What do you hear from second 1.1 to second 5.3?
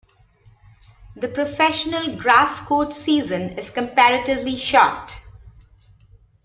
The professional grass court season is comparatively short.